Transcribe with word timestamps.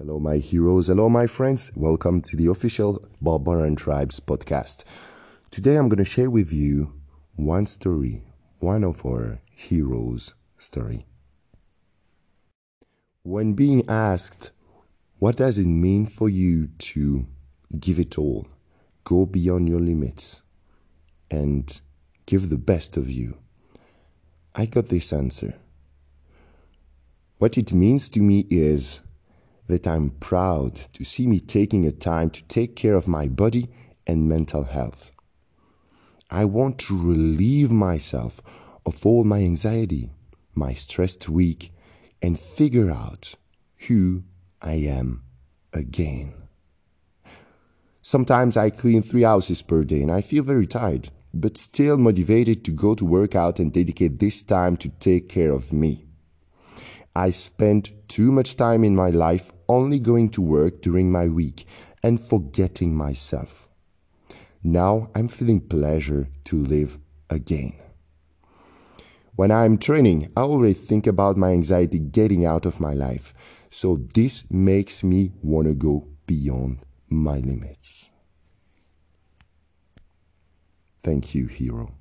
Hello, 0.00 0.18
my 0.18 0.38
heroes. 0.38 0.86
Hello, 0.86 1.10
my 1.10 1.26
friends. 1.26 1.70
Welcome 1.74 2.22
to 2.22 2.34
the 2.34 2.46
official 2.46 3.06
Barbarian 3.20 3.76
Tribes 3.76 4.18
podcast. 4.18 4.84
Today, 5.50 5.76
I'm 5.76 5.90
going 5.90 5.98
to 5.98 6.06
share 6.06 6.30
with 6.30 6.54
you 6.54 6.94
one 7.36 7.66
story, 7.66 8.22
one 8.60 8.82
of 8.82 9.04
our 9.04 9.42
heroes' 9.54 10.32
story. 10.56 11.04
When 13.24 13.52
being 13.52 13.86
asked, 13.90 14.52
what 15.18 15.36
does 15.36 15.58
it 15.58 15.66
mean 15.66 16.06
for 16.06 16.30
you 16.30 16.68
to 16.78 17.26
give 17.78 17.98
it 17.98 18.16
all, 18.16 18.48
go 19.04 19.26
beyond 19.26 19.68
your 19.68 19.80
limits, 19.80 20.40
and 21.30 21.78
give 22.24 22.48
the 22.48 22.56
best 22.56 22.96
of 22.96 23.10
you? 23.10 23.36
I 24.54 24.64
got 24.64 24.88
this 24.88 25.12
answer. 25.12 25.56
What 27.36 27.58
it 27.58 27.74
means 27.74 28.08
to 28.08 28.20
me 28.20 28.46
is 28.48 29.00
that 29.70 29.86
I'm 29.86 30.10
proud 30.10 30.74
to 30.92 31.04
see 31.04 31.26
me 31.26 31.40
taking 31.40 31.86
a 31.86 31.92
time 31.92 32.30
to 32.30 32.42
take 32.44 32.76
care 32.76 32.94
of 32.94 33.08
my 33.08 33.28
body 33.28 33.68
and 34.06 34.28
mental 34.28 34.64
health. 34.64 35.12
I 36.30 36.44
want 36.44 36.78
to 36.80 37.00
relieve 37.00 37.70
myself 37.70 38.40
of 38.86 39.04
all 39.04 39.24
my 39.24 39.38
anxiety, 39.38 40.10
my 40.54 40.74
stressed 40.74 41.28
week, 41.28 41.72
and 42.22 42.38
figure 42.38 42.90
out 42.90 43.34
who 43.88 44.22
I 44.60 44.74
am 44.74 45.22
again. 45.72 46.34
Sometimes 48.02 48.56
I 48.56 48.70
clean 48.70 49.02
three 49.02 49.22
houses 49.22 49.62
per 49.62 49.84
day 49.84 50.02
and 50.02 50.10
I 50.10 50.20
feel 50.20 50.42
very 50.42 50.66
tired, 50.66 51.10
but 51.32 51.56
still 51.56 51.96
motivated 51.96 52.64
to 52.64 52.70
go 52.70 52.94
to 52.94 53.04
work 53.04 53.34
out 53.34 53.58
and 53.58 53.72
dedicate 53.72 54.18
this 54.18 54.42
time 54.42 54.76
to 54.78 54.88
take 54.88 55.28
care 55.28 55.52
of 55.52 55.72
me. 55.72 56.06
I 57.14 57.30
spent 57.30 57.92
too 58.08 58.30
much 58.30 58.56
time 58.56 58.84
in 58.84 58.94
my 58.94 59.10
life 59.10 59.52
only 59.70 60.00
going 60.00 60.28
to 60.30 60.42
work 60.42 60.82
during 60.82 61.12
my 61.12 61.28
week 61.28 61.64
and 62.02 62.20
forgetting 62.20 62.94
myself. 62.94 63.68
Now 64.62 65.10
I'm 65.14 65.28
feeling 65.28 65.60
pleasure 65.60 66.28
to 66.44 66.56
live 66.56 66.98
again. 67.30 67.74
When 69.36 69.50
I'm 69.50 69.78
training, 69.78 70.30
I 70.36 70.42
always 70.42 70.76
think 70.76 71.06
about 71.06 71.36
my 71.36 71.52
anxiety 71.52 71.98
getting 71.98 72.44
out 72.44 72.66
of 72.66 72.80
my 72.80 72.92
life. 72.92 73.32
So 73.70 73.96
this 74.14 74.50
makes 74.50 75.04
me 75.04 75.32
want 75.40 75.68
to 75.68 75.74
go 75.74 76.08
beyond 76.26 76.80
my 77.08 77.38
limits. 77.38 78.10
Thank 81.02 81.34
you, 81.34 81.46
hero. 81.46 81.99